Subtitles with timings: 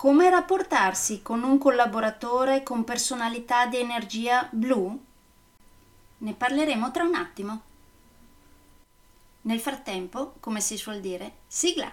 [0.00, 4.98] Come rapportarsi con un collaboratore con personalità di energia blu?
[6.16, 7.60] Ne parleremo tra un attimo.
[9.42, 11.92] Nel frattempo, come si suol dire, sigla!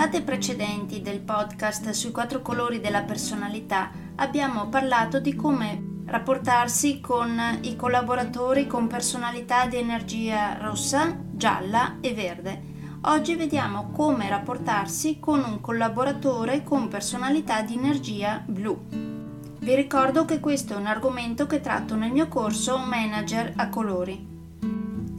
[0.00, 7.38] Puntate precedenti del podcast sui quattro colori della personalità abbiamo parlato di come rapportarsi con
[7.60, 12.62] i collaboratori con personalità di energia rossa, gialla e verde.
[13.02, 18.82] Oggi vediamo come rapportarsi con un collaboratore con personalità di energia blu.
[18.88, 24.29] Vi ricordo che questo è un argomento che tratto nel mio corso Manager a colori.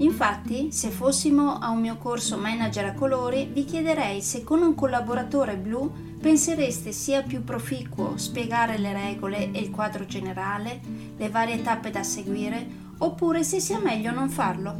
[0.00, 4.74] Infatti, se fossimo a un mio corso manager a colori, vi chiederei se con un
[4.74, 10.80] collaboratore blu pensereste sia più proficuo spiegare le regole e il quadro generale,
[11.16, 12.64] le varie tappe da seguire,
[12.98, 14.76] oppure se sia meglio non farlo.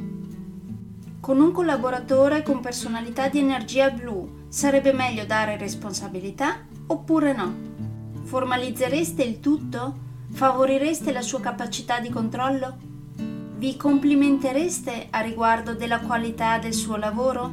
[1.20, 7.54] Con un collaboratore con personalità di energia blu sarebbe meglio dare responsabilità oppure no?
[8.22, 10.06] Formalizzereste il tutto?
[10.30, 12.97] Favorireste la sua capacità di controllo?
[13.58, 17.52] Vi complimentereste a riguardo della qualità del suo lavoro?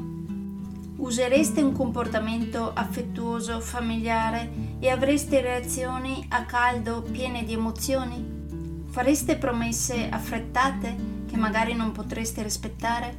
[0.97, 8.83] Usereste un comportamento affettuoso, familiare e avreste reazioni a caldo piene di emozioni?
[8.85, 10.95] Fareste promesse affrettate
[11.27, 13.17] che magari non potreste rispettare?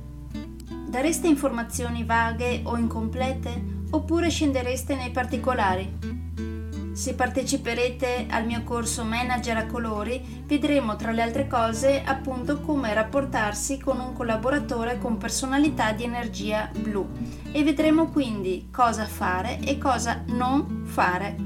[0.87, 6.26] Dareste informazioni vaghe o incomplete oppure scendereste nei particolari?
[6.97, 12.95] Se parteciperete al mio corso Manager a colori, vedremo tra le altre cose appunto come
[12.95, 17.07] rapportarsi con un collaboratore con personalità di energia blu
[17.53, 21.46] e vedremo quindi cosa fare e cosa non fare.